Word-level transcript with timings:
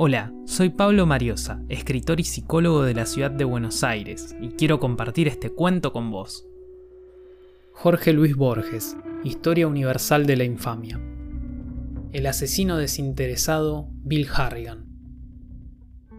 Hola, 0.00 0.32
soy 0.44 0.68
Pablo 0.68 1.06
Mariosa, 1.06 1.60
escritor 1.68 2.20
y 2.20 2.22
psicólogo 2.22 2.84
de 2.84 2.94
la 2.94 3.04
ciudad 3.04 3.32
de 3.32 3.42
Buenos 3.42 3.82
Aires, 3.82 4.36
y 4.40 4.50
quiero 4.50 4.78
compartir 4.78 5.26
este 5.26 5.50
cuento 5.50 5.92
con 5.92 6.12
vos. 6.12 6.46
Jorge 7.72 8.12
Luis 8.12 8.36
Borges, 8.36 8.96
Historia 9.24 9.66
Universal 9.66 10.24
de 10.24 10.36
la 10.36 10.44
Infamia. 10.44 11.00
El 12.12 12.26
asesino 12.28 12.76
desinteresado 12.76 13.88
Bill 14.04 14.28
Harrigan. 14.32 14.86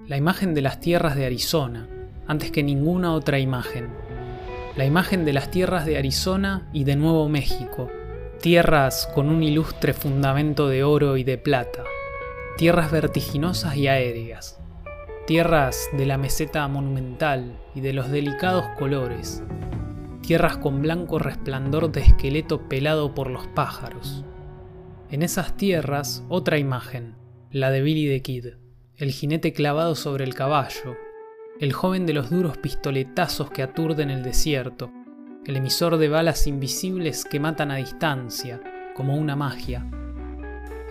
La 0.08 0.18
imagen 0.18 0.54
de 0.54 0.62
las 0.62 0.82
tierras 0.82 1.16
de 1.16 1.26
Arizona, 1.26 1.88
antes 2.28 2.52
que 2.52 2.64
ninguna 2.64 3.14
otra 3.14 3.40
imagen. 3.40 3.88
La 4.76 4.84
imagen 4.84 5.24
de 5.24 5.32
las 5.32 5.52
tierras 5.52 5.86
de 5.86 5.98
Arizona 5.98 6.70
y 6.74 6.84
de 6.84 6.98
Nuevo 6.98 7.30
México, 7.30 7.90
tierras 8.42 9.10
con 9.16 9.30
un 9.30 9.42
ilustre 9.42 9.94
fundamento 9.94 10.68
de 10.68 10.84
oro 10.84 11.16
y 11.16 11.24
de 11.24 11.38
plata, 11.38 11.86
tierras 12.60 12.92
vertiginosas 12.92 13.78
y 13.78 13.88
aéreas, 13.88 14.60
tierras 15.26 15.90
de 15.94 16.06
la 16.06 16.18
meseta 16.18 16.68
monumental 16.68 17.58
y 17.74 17.80
de 17.80 17.94
los 17.94 18.12
delicados 18.12 18.66
colores, 18.78 19.42
tierras 20.20 20.58
con 20.58 20.82
blanco 20.82 21.20
resplandor 21.20 21.90
de 21.90 22.02
esqueleto 22.02 22.68
pelado 22.68 23.16
por 23.16 23.30
los 23.30 23.48
pájaros. 23.48 24.26
En 25.10 25.24
esas 25.24 25.56
tierras 25.56 26.26
otra 26.28 26.58
imagen, 26.58 27.16
la 27.50 27.72
de 27.72 27.82
Billy 27.82 28.10
the 28.10 28.22
Kid, 28.22 28.48
el 28.98 29.12
jinete 29.12 29.54
clavado 29.54 29.96
sobre 29.96 30.26
el 30.26 30.36
caballo, 30.36 30.98
el 31.62 31.72
joven 31.72 32.06
de 32.06 32.12
los 32.12 32.30
duros 32.30 32.58
pistoletazos 32.58 33.52
que 33.52 33.64
aturden 33.64 34.10
el 34.10 34.22
desierto, 34.22 34.92
el 35.46 35.56
emisor 35.56 35.96
de 35.96 36.10
balas 36.10 36.46
invisibles 36.46 37.24
que 37.24 37.40
matan 37.40 37.72
a 37.72 37.78
distancia, 37.78 38.60
como 38.98 39.16
una 39.16 39.38
magia, 39.38 39.90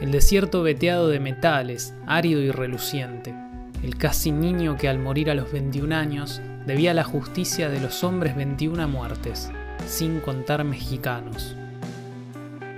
el 0.01 0.13
desierto 0.13 0.63
veteado 0.63 1.09
de 1.09 1.21
metales, 1.21 1.95
árido 2.07 2.41
y 2.41 2.51
reluciente, 2.51 3.35
el 3.83 3.97
casi 3.97 4.33
niño 4.33 4.77
que 4.77 4.89
al 4.89 4.99
morir 4.99 5.31
a 5.31 5.35
los 5.35 5.53
21 5.53 5.95
años 5.95 6.41
debía 6.67 6.95
la 6.95 7.05
justicia 7.05 7.69
de 7.69 7.81
los 7.81 8.05
hombres 8.05 8.37
21 8.37 8.87
muertes, 8.89 9.51
sin 9.87 10.21
contar 10.21 10.65
mexicanos. 10.65 11.57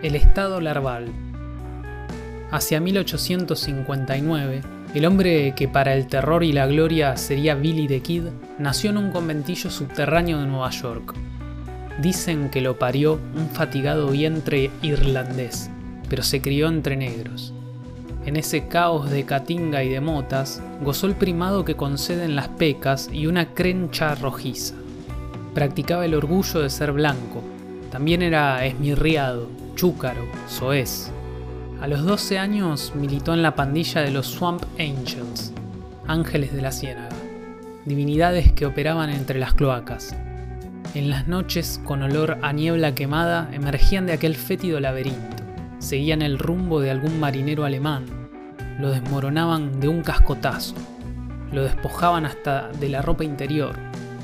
El 0.03 0.15
estado 0.15 0.61
larval. 0.61 1.07
Hacia 2.51 2.81
1859, 2.81 4.63
el 4.95 5.05
hombre 5.05 5.55
que 5.55 5.69
para 5.69 5.95
el 5.95 6.07
terror 6.07 6.43
y 6.43 6.53
la 6.53 6.67
gloria 6.67 7.17
sería 7.17 7.55
Billy 7.55 7.87
the 7.87 8.01
Kid 8.01 8.25
nació 8.59 8.91
en 8.91 8.97
un 8.97 9.11
conventillo 9.13 9.71
subterráneo 9.71 10.39
de 10.41 10.47
Nueva 10.47 10.71
York. 10.71 11.15
Dicen 12.01 12.49
que 12.51 12.61
lo 12.61 12.79
parió 12.79 13.21
un 13.37 13.49
fatigado 13.51 14.09
vientre 14.09 14.71
irlandés, 14.83 15.71
pero 16.11 16.23
se 16.25 16.43
crió 16.43 16.69
entre 16.69 16.97
negros. 16.97 17.55
En 18.27 18.37
ese 18.37 18.67
caos 18.67 19.09
de 19.09 19.25
catinga 19.25 19.83
y 19.83 19.89
de 19.89 20.01
motas, 20.01 20.63
gozó 20.83 21.07
el 21.07 21.15
primado 21.15 21.65
que 21.65 21.77
conceden 21.77 22.37
las 22.37 22.49
pecas 22.49 23.09
y 23.11 23.27
una 23.27 23.55
crencha 23.55 24.15
rojiza. 24.17 24.75
Practicaba 25.55 26.05
el 26.05 26.15
orgullo 26.15 26.61
de 26.61 26.69
ser 26.69 26.93
blanco. 26.93 27.43
También 27.91 28.21
era 28.21 28.67
esmirriado, 28.67 29.49
chúcaro, 29.75 30.27
soez. 30.49 31.11
A 31.81 31.87
los 31.87 32.05
12 32.05 32.39
años 32.39 32.93
militó 32.95 33.33
en 33.33 33.43
la 33.43 33.55
pandilla 33.55 34.03
de 34.03 34.11
los 34.11 34.27
Swamp 34.27 34.65
Angels, 34.79 35.53
ángeles 36.07 36.53
de 36.53 36.61
la 36.61 36.73
ciénaga, 36.73 37.17
divinidades 37.87 38.53
que 38.53 38.67
operaban 38.67 39.09
entre 39.09 39.39
las 39.39 39.55
cloacas. 39.55 40.15
En 40.95 41.09
las 41.09 41.27
noches, 41.27 41.81
con 41.85 42.03
olor 42.03 42.39
a 42.43 42.53
niebla 42.53 42.95
quemada, 42.95 43.49
emergían 43.53 44.07
de 44.07 44.13
aquel 44.13 44.35
fétido 44.37 44.79
laberinto 44.79 45.40
seguían 45.81 46.23
el 46.23 46.39
rumbo 46.39 46.81
de 46.81 46.93
algún 46.93 47.19
marinero 47.19 47.65
alemán, 47.65 48.05
lo 48.79 48.91
desmoronaban 48.91 49.81
de 49.81 49.89
un 49.89 50.03
cascotazo, 50.03 50.77
lo 51.53 51.65
despojaban 51.65 52.25
hasta 52.25 52.69
de 52.69 52.89
la 52.89 53.03
ropa 53.03 53.25
interior 53.25 53.75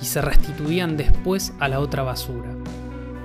y 0.01 0.05
se 0.05 0.21
restituían 0.21 0.97
después 0.97 1.53
a 1.59 1.69
la 1.69 1.81
otra 1.81 2.05
basura. 2.05 2.51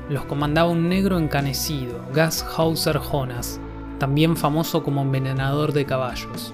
Los 0.09 0.25
comandaba 0.25 0.69
un 0.69 0.89
negro 0.89 1.19
encanecido, 1.19 2.03
Gas 2.13 2.45
Hauser 2.57 2.97
Jonas, 2.97 3.59
también 3.99 4.35
famoso 4.35 4.83
como 4.83 5.03
envenenador 5.03 5.73
de 5.73 5.85
caballos. 5.85 6.53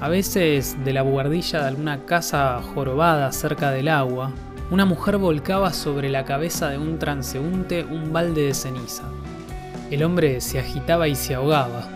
A 0.00 0.08
veces, 0.08 0.76
de 0.84 0.92
la 0.92 1.02
buhardilla 1.02 1.60
de 1.60 1.68
alguna 1.68 2.04
casa 2.06 2.60
jorobada 2.74 3.32
cerca 3.32 3.70
del 3.70 3.88
agua, 3.88 4.32
una 4.70 4.84
mujer 4.84 5.18
volcaba 5.18 5.72
sobre 5.72 6.08
la 6.08 6.24
cabeza 6.24 6.70
de 6.70 6.78
un 6.78 6.98
transeúnte 6.98 7.84
un 7.84 8.12
balde 8.12 8.46
de 8.46 8.54
ceniza. 8.54 9.04
El 9.92 10.04
hombre 10.04 10.40
se 10.40 10.58
agitaba 10.58 11.06
y 11.06 11.14
se 11.14 11.34
ahogaba. 11.34 11.86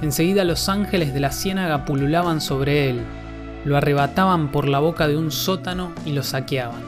Enseguida 0.00 0.42
los 0.42 0.70
ángeles 0.70 1.12
de 1.12 1.20
la 1.20 1.32
ciénaga 1.32 1.84
pululaban 1.84 2.40
sobre 2.40 2.88
él, 2.88 3.02
lo 3.66 3.76
arrebataban 3.76 4.50
por 4.50 4.66
la 4.66 4.78
boca 4.78 5.06
de 5.06 5.18
un 5.18 5.30
sótano 5.30 5.92
y 6.06 6.12
lo 6.12 6.22
saqueaban. 6.22 6.80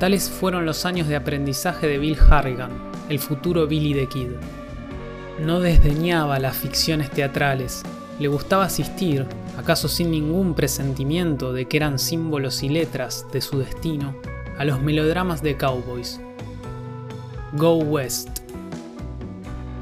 Tales 0.00 0.30
fueron 0.30 0.64
los 0.64 0.86
años 0.86 1.06
de 1.06 1.16
aprendizaje 1.16 1.86
de 1.86 1.98
Bill 1.98 2.16
Harrigan, 2.30 2.70
el 3.10 3.18
futuro 3.18 3.66
Billy 3.66 3.92
the 3.92 4.06
Kid. 4.06 4.30
No 5.44 5.60
desdeñaba 5.60 6.38
las 6.38 6.56
ficciones 6.56 7.10
teatrales, 7.10 7.82
le 8.18 8.28
gustaba 8.28 8.64
asistir, 8.64 9.26
acaso 9.58 9.86
sin 9.86 10.10
ningún 10.10 10.54
presentimiento 10.54 11.52
de 11.52 11.66
que 11.66 11.76
eran 11.76 11.98
símbolos 11.98 12.62
y 12.62 12.70
letras 12.70 13.26
de 13.34 13.42
su 13.42 13.58
destino, 13.58 14.16
a 14.56 14.64
los 14.64 14.80
melodramas 14.80 15.42
de 15.42 15.58
cowboys. 15.58 16.22
Go 17.52 17.74
West. 17.74 18.45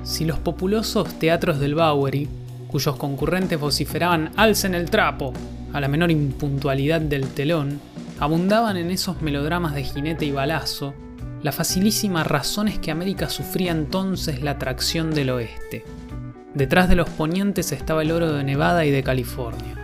Si 0.05 0.27
los 0.27 0.39
populosos 0.39 1.19
teatros 1.19 1.59
del 1.59 1.75
Bowery, 1.75 2.29
cuyos 2.69 2.97
concurrentes 2.97 3.59
vociferaban 3.59 4.33
alcen 4.37 4.75
el 4.75 4.91
trapo 4.91 5.33
a 5.73 5.81
la 5.81 5.89
menor 5.89 6.11
impuntualidad 6.11 7.01
del 7.01 7.29
telón, 7.29 7.81
abundaban 8.21 8.77
en 8.77 8.91
esos 8.91 9.23
melodramas 9.23 9.75
de 9.75 9.83
jinete 9.83 10.27
y 10.27 10.31
balazo, 10.31 10.95
la 11.43 11.53
facilísima 11.53 12.23
razón 12.23 12.69
es 12.69 12.79
que 12.79 12.91
América 12.91 13.29
sufría 13.31 13.73
entonces 13.73 14.43
la 14.43 14.53
atracción 14.53 15.13
del 15.13 15.31
oeste. 15.31 15.85
Detrás 16.55 16.89
de 16.89 16.97
los 16.97 17.09
ponientes 17.09 17.73
estaba 17.73 18.03
el 18.03 18.13
oro 18.13 18.33
de 18.33 18.45
Nevada 18.45 18.85
y 18.85 18.91
de 18.91 19.03
California. 19.03 19.75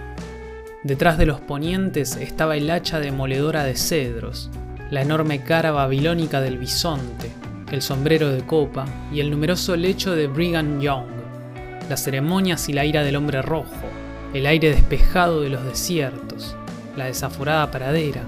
Detrás 0.85 1.17
de 1.17 1.27
los 1.27 1.41
ponientes 1.41 2.17
estaba 2.17 2.57
el 2.57 2.71
hacha 2.71 3.01
demoledora 3.01 3.65
de 3.65 3.75
cedros, 3.75 4.51
la 4.91 5.03
enorme 5.03 5.43
cara 5.43 5.71
babilónica 5.71 6.41
del 6.41 6.59
bisonte, 6.59 7.31
el 7.71 7.83
sombrero 7.83 8.31
de 8.31 8.43
copa 8.43 8.85
y 9.13 9.21
el 9.21 9.31
numeroso 9.31 9.77
lecho 9.77 10.15
de 10.15 10.27
Brigham 10.27 10.81
Young, 10.81 11.07
las 11.89 12.03
ceremonias 12.03 12.69
y 12.69 12.73
la 12.73 12.85
ira 12.85 13.03
del 13.03 13.17
hombre 13.17 13.43
rojo, 13.43 13.87
el 14.35 14.47
aire 14.47 14.71
despejado 14.71 15.41
de 15.41 15.51
los 15.51 15.65
desiertos, 15.65 16.57
la 16.97 17.07
desaforada 17.07 17.71
pradera, 17.71 18.23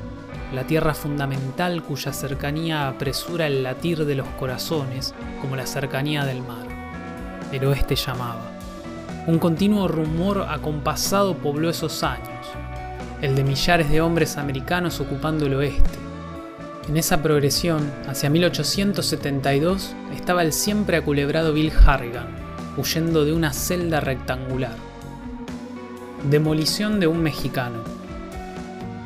la 0.54 0.64
tierra 0.64 0.94
fundamental 0.94 1.82
cuya 1.82 2.12
cercanía 2.12 2.88
apresura 2.88 3.46
el 3.46 3.62
latir 3.62 4.04
de 4.04 4.14
los 4.14 4.28
corazones 4.38 5.14
como 5.40 5.56
la 5.56 5.66
cercanía 5.66 6.24
del 6.24 6.42
mar. 6.42 6.66
El 7.52 7.64
oeste 7.66 7.96
llamaba. 7.96 8.50
Un 9.26 9.38
continuo 9.38 9.88
rumor 9.88 10.46
acompasado 10.48 11.36
pobló 11.36 11.70
esos 11.70 12.02
años, 12.02 12.46
el 13.20 13.34
de 13.34 13.44
millares 13.44 13.90
de 13.90 14.00
hombres 14.00 14.36
americanos 14.36 15.00
ocupando 15.00 15.46
el 15.46 15.54
oeste, 15.54 15.98
en 16.88 16.96
esa 16.96 17.22
progresión, 17.22 17.90
hacia 18.08 18.28
1872, 18.28 19.94
estaba 20.14 20.42
el 20.42 20.52
siempre 20.52 20.96
aculebrado 20.96 21.52
Bill 21.52 21.72
Harrigan, 21.86 22.26
huyendo 22.76 23.24
de 23.24 23.32
una 23.32 23.52
celda 23.52 24.00
rectangular. 24.00 24.74
Demolición 26.28 26.98
de 26.98 27.06
un 27.06 27.22
mexicano. 27.22 27.84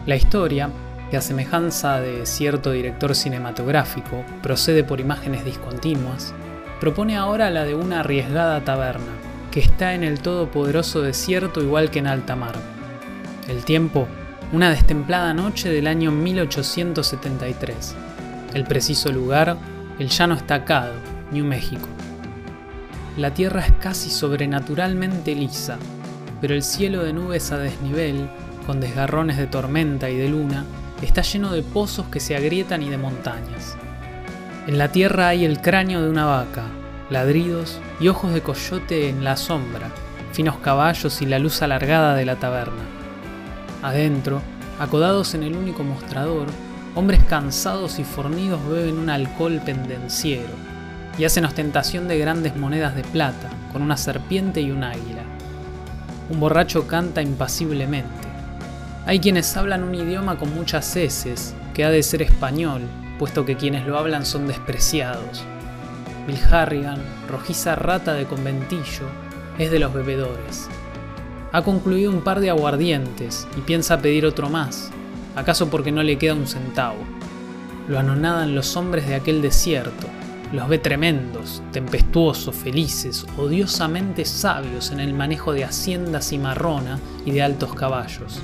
La 0.06 0.16
historia, 0.16 0.70
que 1.10 1.18
a 1.18 1.20
semejanza 1.20 2.00
de 2.00 2.24
cierto 2.24 2.72
director 2.72 3.14
cinematográfico 3.14 4.24
procede 4.42 4.82
por 4.82 5.00
imágenes 5.00 5.44
discontinuas, 5.44 6.34
propone 6.80 7.16
ahora 7.16 7.50
la 7.50 7.64
de 7.64 7.74
una 7.74 8.00
arriesgada 8.00 8.64
taberna, 8.64 9.12
que 9.50 9.60
está 9.60 9.94
en 9.94 10.02
el 10.02 10.20
todopoderoso 10.20 11.02
desierto 11.02 11.62
igual 11.62 11.90
que 11.90 11.98
en 11.98 12.06
alta 12.06 12.36
mar. 12.36 12.54
El 13.48 13.64
tiempo 13.64 14.08
una 14.52 14.70
destemplada 14.70 15.34
noche 15.34 15.68
del 15.70 15.88
año 15.88 16.12
1873. 16.12 17.94
El 18.54 18.64
preciso 18.64 19.10
lugar, 19.10 19.56
el 19.98 20.08
llano 20.08 20.34
estacado, 20.34 20.94
New 21.32 21.44
México. 21.44 21.88
La 23.16 23.34
tierra 23.34 23.66
es 23.66 23.72
casi 23.80 24.08
sobrenaturalmente 24.08 25.34
lisa, 25.34 25.78
pero 26.40 26.54
el 26.54 26.62
cielo 26.62 27.02
de 27.02 27.12
nubes 27.12 27.50
a 27.50 27.58
desnivel, 27.58 28.28
con 28.66 28.80
desgarrones 28.80 29.36
de 29.36 29.46
tormenta 29.46 30.10
y 30.10 30.16
de 30.16 30.28
luna, 30.28 30.64
está 31.02 31.22
lleno 31.22 31.52
de 31.52 31.62
pozos 31.62 32.06
que 32.06 32.20
se 32.20 32.36
agrietan 32.36 32.82
y 32.82 32.88
de 32.88 32.98
montañas. 32.98 33.76
En 34.66 34.78
la 34.78 34.92
tierra 34.92 35.28
hay 35.28 35.44
el 35.44 35.60
cráneo 35.60 36.02
de 36.02 36.10
una 36.10 36.24
vaca, 36.24 36.66
ladridos 37.10 37.80
y 38.00 38.08
ojos 38.08 38.32
de 38.32 38.42
coyote 38.42 39.08
en 39.08 39.24
la 39.24 39.36
sombra, 39.36 39.90
finos 40.32 40.56
caballos 40.58 41.20
y 41.20 41.26
la 41.26 41.38
luz 41.38 41.62
alargada 41.62 42.14
de 42.14 42.24
la 42.24 42.36
taberna. 42.36 42.95
Adentro, 43.82 44.40
acodados 44.78 45.34
en 45.34 45.42
el 45.42 45.56
único 45.56 45.84
mostrador, 45.84 46.48
hombres 46.94 47.22
cansados 47.28 47.98
y 47.98 48.04
fornidos 48.04 48.66
beben 48.68 48.98
un 48.98 49.10
alcohol 49.10 49.60
pendenciero 49.64 50.54
y 51.18 51.24
hacen 51.24 51.44
ostentación 51.44 52.08
de 52.08 52.18
grandes 52.18 52.56
monedas 52.56 52.94
de 52.94 53.02
plata, 53.02 53.50
con 53.72 53.82
una 53.82 53.96
serpiente 53.96 54.60
y 54.60 54.70
un 54.70 54.84
águila. 54.84 55.22
Un 56.30 56.40
borracho 56.40 56.86
canta 56.86 57.22
impasiblemente. 57.22 58.28
Hay 59.06 59.20
quienes 59.20 59.56
hablan 59.56 59.84
un 59.84 59.94
idioma 59.94 60.36
con 60.36 60.54
muchas 60.54 60.96
heces, 60.96 61.54
que 61.74 61.84
ha 61.84 61.90
de 61.90 62.02
ser 62.02 62.22
español, 62.22 62.82
puesto 63.18 63.44
que 63.44 63.56
quienes 63.56 63.86
lo 63.86 63.98
hablan 63.98 64.26
son 64.26 64.46
despreciados. 64.46 65.44
Bill 66.26 66.40
Harrigan, 66.50 67.00
rojiza 67.28 67.76
rata 67.76 68.14
de 68.14 68.26
conventillo, 68.26 69.06
es 69.58 69.70
de 69.70 69.78
los 69.78 69.94
bebedores. 69.94 70.68
Ha 71.56 71.62
concluido 71.62 72.10
un 72.10 72.20
par 72.20 72.40
de 72.40 72.50
aguardientes 72.50 73.48
y 73.56 73.62
piensa 73.62 74.02
pedir 74.02 74.26
otro 74.26 74.50
más, 74.50 74.90
acaso 75.34 75.70
porque 75.70 75.90
no 75.90 76.02
le 76.02 76.18
queda 76.18 76.34
un 76.34 76.46
centavo. 76.46 76.98
Lo 77.88 77.98
anonadan 77.98 78.54
los 78.54 78.76
hombres 78.76 79.08
de 79.08 79.14
aquel 79.14 79.40
desierto, 79.40 80.06
los 80.52 80.68
ve 80.68 80.76
tremendos, 80.76 81.62
tempestuosos, 81.72 82.54
felices, 82.54 83.24
odiosamente 83.38 84.26
sabios 84.26 84.90
en 84.90 85.00
el 85.00 85.14
manejo 85.14 85.54
de 85.54 85.64
haciendas 85.64 86.30
y 86.32 86.36
marrona 86.36 87.00
y 87.24 87.30
de 87.30 87.42
altos 87.42 87.74
caballos. 87.74 88.38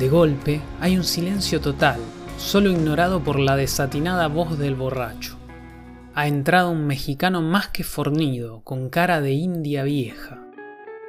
De 0.00 0.08
golpe 0.08 0.60
hay 0.80 0.96
un 0.96 1.04
silencio 1.04 1.60
total, 1.60 2.00
solo 2.36 2.72
ignorado 2.72 3.22
por 3.22 3.38
la 3.38 3.54
desatinada 3.54 4.26
voz 4.26 4.58
del 4.58 4.74
borracho. 4.74 5.36
Ha 6.16 6.26
entrado 6.26 6.72
un 6.72 6.84
mexicano 6.84 7.42
más 7.42 7.68
que 7.68 7.84
fornido, 7.84 8.62
con 8.62 8.90
cara 8.90 9.20
de 9.20 9.34
india 9.34 9.84
vieja. 9.84 10.47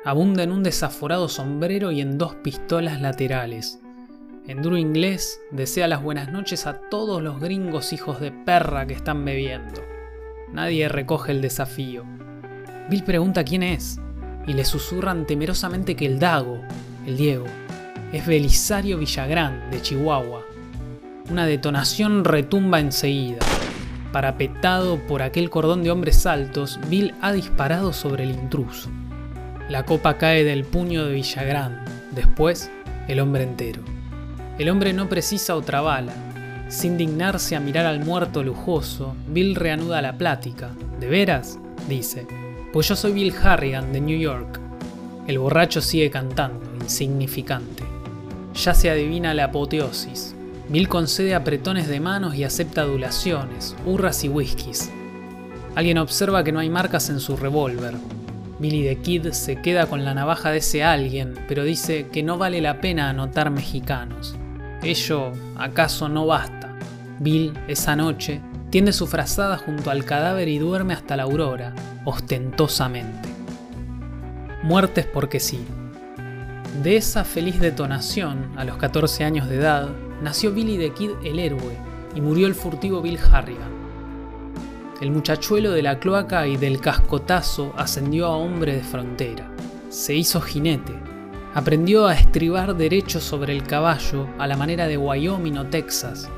Abunda 0.06 0.44
en 0.44 0.54
un 0.54 0.64
desaforado 0.64 1.28
sombrero 1.28 1.92
y 1.92 2.00
en 2.00 2.18
dos 2.18 2.34
pistolas 2.36 3.02
laterales. 3.02 3.82
En 4.48 4.62
duro 4.62 4.78
inglés 4.78 5.42
desea 5.52 5.90
las 5.90 6.02
buenas 6.02 6.32
noches 6.32 6.66
a 6.68 6.80
todos 6.90 7.22
los 7.22 7.42
gringos 7.42 7.92
hijos 7.92 8.22
de 8.22 8.32
perra 8.32 8.88
que 8.88 8.94
están 8.94 9.26
bebiendo. 9.26 9.82
Nadie 10.54 10.88
recoge 10.88 11.34
el 11.34 11.42
desafío. 11.42 12.06
Bill 12.90 13.04
pregunta 13.04 13.44
quién 13.44 13.62
es, 13.62 14.00
y 14.48 14.54
le 14.54 14.64
susurran 14.64 15.28
temerosamente 15.28 15.98
que 15.98 16.06
el 16.06 16.18
Dago, 16.18 16.62
el 17.06 17.18
Diego, 17.18 17.46
es 18.14 18.26
Belisario 18.26 18.98
Villagrán, 18.98 19.70
de 19.70 19.82
Chihuahua. 19.82 20.46
Una 21.30 21.46
detonación 21.46 22.24
retumba 22.24 22.80
enseguida. 22.80 23.40
Parapetado 24.14 24.98
por 25.08 25.22
aquel 25.22 25.50
cordón 25.50 25.84
de 25.84 25.92
hombres 25.92 26.26
altos, 26.26 26.80
Bill 26.90 27.14
ha 27.22 27.34
disparado 27.34 27.92
sobre 27.92 28.24
el 28.24 28.32
intruso. 28.32 28.90
La 29.70 29.86
copa 29.86 30.18
cae 30.18 30.44
del 30.44 30.64
puño 30.64 31.06
de 31.06 31.14
Villagrán, 31.14 31.86
después 32.10 32.72
el 33.08 33.20
hombre 33.20 33.44
entero. 33.44 33.84
El 34.58 34.68
hombre 34.68 34.94
no 34.94 35.08
precisa 35.08 35.56
otra 35.56 35.80
bala, 35.82 36.14
sin 36.70 36.98
dignarse 36.98 37.56
a 37.56 37.60
mirar 37.60 37.86
al 37.86 38.04
muerto 38.04 38.42
lujoso, 38.42 39.16
Bill 39.28 39.54
reanuda 39.54 40.02
la 40.02 40.18
plática. 40.18 40.72
¿De 41.00 41.08
veras? 41.08 41.60
dice. 41.88 42.26
Pues 42.74 42.88
yo 42.88 42.96
soy 42.96 43.12
Bill 43.12 43.32
Harrigan 43.44 43.94
de 43.94 44.02
New 44.02 44.20
York. 44.20 44.60
El 45.28 45.38
borracho 45.38 45.82
sigue 45.82 46.10
cantando, 46.10 46.66
insignificante. 46.82 47.84
Ya 48.56 48.74
se 48.74 48.90
adivina 48.90 49.36
la 49.36 49.46
apoteosis. 49.46 50.34
Bill 50.68 50.90
concede 50.90 51.36
apretones 51.36 51.88
de 51.88 52.00
manos 52.00 52.34
y 52.34 52.44
acepta 52.44 52.82
adulaciones, 52.82 53.76
hurras 53.86 54.24
y 54.24 54.30
whiskies. 54.30 54.90
Alguien 55.76 56.00
observa 56.00 56.44
que 56.44 56.52
no 56.52 56.60
hay 56.60 56.72
marcas 56.72 57.12
en 57.12 57.20
su 57.20 57.38
revólver. 57.38 57.94
Billy 58.60 58.84
the 58.84 58.98
Kid 58.98 59.32
se 59.32 59.62
queda 59.62 59.86
con 59.86 60.04
la 60.04 60.14
navaja 60.14 60.52
de 60.52 60.58
ese 60.58 60.84
alguien, 60.84 61.34
pero 61.48 61.64
dice 61.64 62.08
que 62.08 62.24
no 62.24 62.38
vale 62.38 62.60
la 62.60 62.82
pena 62.82 63.10
anotar 63.10 63.50
mexicanos. 63.52 64.36
Ello 64.84 65.32
acaso 65.56 66.10
no 66.10 66.26
basta. 66.26 66.78
Bill, 67.20 67.54
esa 67.68 67.96
noche, 67.96 68.42
tiende 68.70 68.92
su 68.92 69.08
frazada 69.08 69.58
junto 69.58 69.92
al 69.92 70.04
cadáver 70.04 70.50
y 70.50 70.58
duerme 70.58 70.94
hasta 70.94 71.16
la 71.16 71.24
aurora, 71.24 71.74
ostentosamente. 72.04 73.30
Muertes 74.62 75.06
porque 75.06 75.40
sí. 75.40 75.66
De 76.84 76.98
esa 76.98 77.24
feliz 77.24 77.62
detonación, 77.62 78.52
a 78.58 78.66
los 78.66 78.76
14 78.76 79.24
años 79.24 79.48
de 79.48 79.56
edad, 79.56 79.90
nació 80.22 80.54
Billy 80.54 80.78
the 80.78 80.94
Kid 80.94 81.12
el 81.24 81.40
héroe 81.40 81.78
y 82.14 82.20
murió 82.20 82.46
el 82.46 82.56
furtivo 82.56 83.02
Bill 83.02 83.20
Harrigan. 83.32 83.79
El 85.02 85.12
muchachuelo 85.12 85.72
de 85.72 85.82
la 85.82 86.00
cloaca 86.00 86.48
y 86.48 86.58
del 86.58 86.82
cascotazo 86.82 87.74
ascendió 87.78 88.28
a 88.28 88.36
hombre 88.36 88.76
de 88.76 88.84
frontera. 88.84 89.50
Se 89.90 90.16
hizo 90.16 90.42
jinete, 90.42 90.94
Aprendió 91.56 92.06
a 92.06 92.14
estribar 92.14 92.76
derecho 92.76 93.20
sobre 93.20 93.54
el 93.54 93.64
caballo 93.64 94.28
a 94.38 94.46
la 94.46 94.56
manera 94.56 94.88
de 94.88 94.98
Wyoming 94.98 95.58
o 95.58 95.66
Texas, 95.66 96.30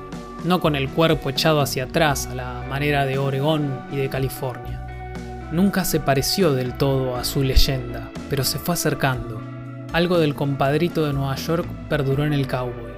no 0.45 0.61
con 0.61 0.77
el 0.77 0.87
cuerpo 0.87 1.29
echado 1.29 1.59
hacia 1.59 1.83
atrás 1.83 2.27
a 2.27 2.35
la 2.35 2.65
manera 2.69 3.05
de 3.05 3.17
Oregón 3.17 3.81
y 3.91 3.97
de 3.97 4.07
California. 4.07 5.49
Nunca 5.51 5.83
se 5.83 5.99
pareció 5.99 6.53
del 6.53 6.77
todo 6.77 7.17
a 7.17 7.25
su 7.25 7.43
leyenda, 7.43 8.09
pero 8.29 8.45
se 8.45 8.57
fue 8.57 8.75
acercando. 8.75 9.41
Algo 9.91 10.17
del 10.17 10.33
compadrito 10.33 11.05
de 11.05 11.11
Nueva 11.11 11.35
York 11.35 11.67
perduró 11.89 12.23
en 12.23 12.31
el 12.31 12.47
cowboy. 12.47 12.93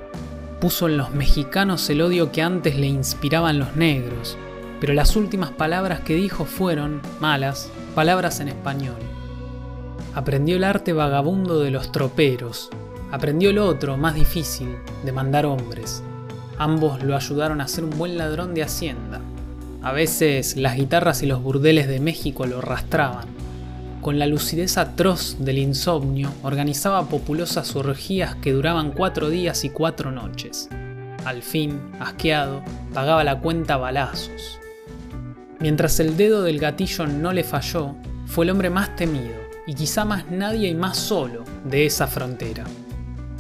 Puso 0.61 0.87
en 0.87 0.97
los 0.97 1.15
mexicanos 1.15 1.89
el 1.89 2.01
odio 2.01 2.31
que 2.31 2.43
antes 2.43 2.77
le 2.77 2.85
inspiraban 2.85 3.57
los 3.57 3.75
negros, 3.75 4.37
pero 4.83 4.93
las 4.93 5.15
últimas 5.15 5.49
palabras 5.49 6.01
que 6.01 6.13
dijo 6.13 6.43
fueron, 6.43 7.01
malas, 7.21 7.69
palabras 7.95 8.41
en 8.41 8.49
español 8.49 8.97
Aprendió 10.13 10.57
el 10.57 10.65
arte 10.65 10.91
vagabundo 10.91 11.61
de 11.61 11.71
los 11.71 11.93
troperos. 11.93 12.69
Aprendió 13.09 13.51
el 13.51 13.59
otro, 13.59 13.95
más 13.95 14.13
difícil, 14.13 14.75
de 15.05 15.13
mandar 15.13 15.45
hombres. 15.45 16.03
Ambos 16.57 17.01
lo 17.01 17.15
ayudaron 17.15 17.61
a 17.61 17.69
ser 17.69 17.85
un 17.85 17.97
buen 17.97 18.17
ladrón 18.17 18.53
de 18.53 18.63
hacienda. 18.63 19.21
A 19.81 19.93
veces 19.93 20.57
las 20.57 20.75
guitarras 20.75 21.23
y 21.23 21.27
los 21.27 21.41
burdeles 21.41 21.87
de 21.87 22.01
México 22.01 22.45
lo 22.45 22.57
arrastraban. 22.57 23.27
Con 24.01 24.19
la 24.19 24.27
lucidez 24.27 24.77
atroz 24.77 25.37
del 25.39 25.59
insomnio, 25.59 26.29
organizaba 26.43 27.07
populosas 27.07 27.73
orgías 27.77 28.35
que 28.35 28.51
duraban 28.51 28.91
cuatro 28.91 29.29
días 29.29 29.63
y 29.63 29.69
cuatro 29.69 30.11
noches. 30.11 30.67
Al 31.23 31.41
fin, 31.41 31.79
asqueado, 32.01 32.61
pagaba 32.93 33.23
la 33.23 33.39
cuenta 33.39 33.75
a 33.75 33.77
balazos. 33.77 34.59
Mientras 35.63 35.97
el 36.01 36.17
dedo 36.17 36.43
del 36.43 36.59
gatillo 36.59 37.07
no 37.07 37.31
le 37.31 37.45
falló, 37.45 37.95
fue 38.25 38.43
el 38.43 38.51
hombre 38.51 38.69
más 38.69 38.97
temido 38.97 39.37
y 39.65 39.73
quizá 39.75 40.03
más 40.03 40.29
nadie 40.29 40.67
y 40.67 40.75
más 40.75 40.97
solo 40.97 41.45
de 41.63 41.85
esa 41.85 42.05
frontera. 42.05 42.65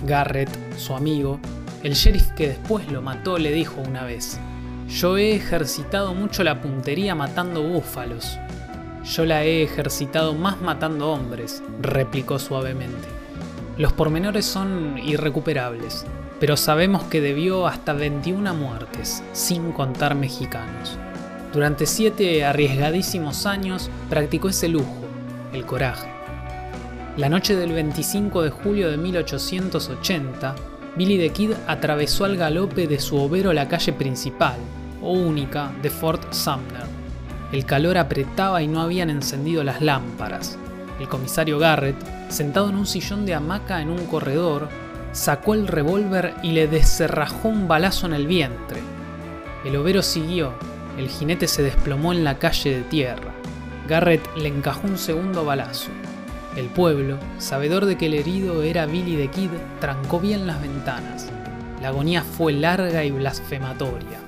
Garrett, 0.05 0.49
su 0.77 0.93
amigo, 0.93 1.41
el 1.83 1.95
sheriff 1.95 2.31
que 2.31 2.47
después 2.47 2.89
lo 2.89 3.01
mató, 3.01 3.37
le 3.37 3.51
dijo 3.51 3.81
una 3.81 4.05
vez, 4.05 4.39
yo 4.87 5.17
he 5.17 5.35
ejercitado 5.35 6.13
mucho 6.13 6.45
la 6.45 6.61
puntería 6.61 7.13
matando 7.13 7.61
búfalos. 7.61 8.37
Yo 9.03 9.25
la 9.25 9.43
he 9.43 9.61
ejercitado 9.61 10.33
más 10.33 10.61
matando 10.61 11.11
hombres, 11.11 11.61
replicó 11.81 12.39
suavemente. 12.39 13.05
Los 13.77 13.91
pormenores 13.91 14.45
son 14.45 14.97
irrecuperables, 14.97 16.05
pero 16.39 16.55
sabemos 16.55 17.03
que 17.03 17.19
debió 17.19 17.67
hasta 17.67 17.91
21 17.91 18.53
muertes, 18.53 19.21
sin 19.33 19.73
contar 19.73 20.15
mexicanos. 20.15 20.97
Durante 21.53 21.85
siete 21.85 22.43
arriesgadísimos 22.43 23.45
años 23.45 23.91
practicó 24.09 24.49
ese 24.49 24.67
lujo, 24.67 25.05
el 25.53 25.67
coraje. 25.67 26.09
La 27.15 27.29
noche 27.29 27.55
del 27.55 27.73
25 27.73 28.41
de 28.41 28.49
julio 28.49 28.89
de 28.89 28.97
1880, 28.97 30.55
Billy 30.95 31.19
the 31.19 31.29
Kid 31.29 31.51
atravesó 31.67 32.25
al 32.25 32.37
galope 32.37 32.87
de 32.87 32.99
su 32.99 33.17
overo 33.17 33.53
la 33.53 33.67
calle 33.67 33.93
principal, 33.93 34.55
o 34.99 35.11
única, 35.11 35.71
de 35.83 35.91
Fort 35.91 36.33
Sumner. 36.33 36.87
El 37.51 37.65
calor 37.65 37.99
apretaba 37.99 38.63
y 38.63 38.67
no 38.67 38.81
habían 38.81 39.11
encendido 39.11 39.63
las 39.63 39.79
lámparas. 39.79 40.57
El 40.99 41.07
comisario 41.07 41.59
Garrett, 41.59 41.97
sentado 42.29 42.69
en 42.69 42.77
un 42.77 42.87
sillón 42.87 43.27
de 43.27 43.35
hamaca 43.35 43.79
en 43.79 43.91
un 43.91 44.07
corredor, 44.07 44.69
sacó 45.11 45.53
el 45.53 45.67
revólver 45.67 46.33
y 46.41 46.53
le 46.53 46.67
descerrajó 46.67 47.49
un 47.49 47.67
balazo 47.67 48.07
en 48.07 48.13
el 48.13 48.25
vientre. 48.25 48.79
El 49.63 49.75
overo 49.75 50.01
siguió, 50.01 50.53
el 50.97 51.09
jinete 51.09 51.47
se 51.47 51.63
desplomó 51.63 52.13
en 52.13 52.23
la 52.23 52.37
calle 52.37 52.77
de 52.77 52.81
tierra. 52.83 53.33
Garrett 53.87 54.25
le 54.37 54.47
encajó 54.47 54.87
un 54.87 54.97
segundo 54.97 55.43
balazo. 55.43 55.89
El 56.55 56.67
pueblo, 56.67 57.17
sabedor 57.39 57.85
de 57.85 57.97
que 57.97 58.05
el 58.05 58.13
herido 58.13 58.61
era 58.61 58.85
Billy 58.85 59.15
the 59.15 59.29
Kid, 59.29 59.49
trancó 59.79 60.19
bien 60.19 60.45
las 60.45 60.61
ventanas. 60.61 61.29
La 61.81 61.89
agonía 61.89 62.23
fue 62.23 62.53
larga 62.53 63.03
y 63.03 63.11
blasfematoria. 63.11 64.19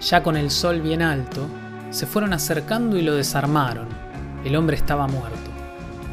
Ya 0.00 0.22
con 0.22 0.36
el 0.36 0.50
sol 0.50 0.80
bien 0.80 1.02
alto, 1.02 1.46
se 1.90 2.06
fueron 2.06 2.32
acercando 2.32 2.96
y 2.96 3.02
lo 3.02 3.14
desarmaron. 3.14 3.86
El 4.44 4.56
hombre 4.56 4.76
estaba 4.76 5.06
muerto. 5.06 5.50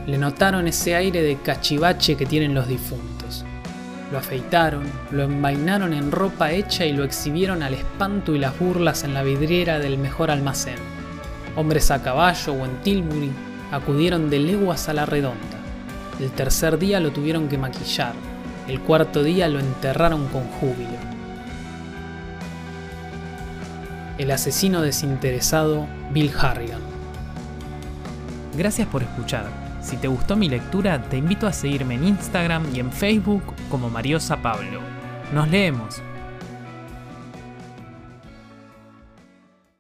Le 0.06 0.18
notaron 0.18 0.68
ese 0.68 0.96
aire 0.96 1.22
de 1.22 1.38
cachivache 1.38 2.16
que 2.16 2.26
tienen 2.26 2.54
los 2.54 2.68
difuntos. 2.68 3.21
Lo 4.12 4.18
afeitaron, 4.18 4.84
lo 5.12 5.24
envainaron 5.24 5.94
en 5.94 6.12
ropa 6.12 6.52
hecha 6.52 6.86
y 6.86 6.92
lo 6.92 7.06
exhibieron 7.06 7.64
al 7.64 7.74
espanto 7.74 8.36
y 8.36 8.40
las 8.40 8.60
burlas 8.60 9.06
en 9.06 9.14
la 9.14 9.24
vidriera 9.24 9.80
del 9.80 9.98
mejor 9.98 10.32
almacén. 10.32 10.76
Hombres 11.56 11.92
a 11.92 12.04
caballo 12.04 12.54
o 12.54 12.66
en 12.66 12.82
Tilbury 12.82 13.32
acudieron 13.72 14.30
de 14.30 14.40
leguas 14.40 14.90
a 14.90 14.94
la 14.94 15.06
redonda. 15.06 15.38
El 16.20 16.30
tercer 16.32 16.78
día 16.78 17.00
lo 17.00 17.12
tuvieron 17.12 17.48
que 17.48 17.58
maquillar, 17.58 18.14
el 18.68 18.82
cuarto 18.82 19.24
día 19.24 19.48
lo 19.48 19.60
enterraron 19.60 20.28
con 20.28 20.44
júbilo. 20.44 21.12
El 24.18 24.30
asesino 24.30 24.82
desinteresado 24.82 25.88
Bill 26.12 26.32
Harrigan. 26.38 26.82
Gracias 28.58 28.88
por 28.88 29.04
escuchar. 29.04 29.71
Si 29.82 29.98
te 29.98 30.08
gustó 30.08 30.36
mi 30.36 30.48
lectura, 30.48 31.02
te 31.02 31.18
invito 31.18 31.48
a 31.48 31.54
seguirme 31.54 31.96
en 31.96 32.06
Instagram 32.06 32.74
y 32.74 32.80
en 32.80 32.92
Facebook 32.92 33.44
como 33.70 33.90
Mariosa 33.90 34.42
Pablo. 34.42 34.80
Nos 35.34 35.50
leemos. 35.50 36.02